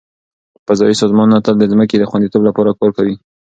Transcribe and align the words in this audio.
فضایي 0.67 0.95
سازمانونه 1.01 1.39
تل 1.45 1.55
د 1.59 1.63
ځمکې 1.71 1.95
د 1.99 2.03
خوندیتوب 2.09 2.41
لپاره 2.49 2.77
کار 2.79 2.89
کوي. 2.97 3.15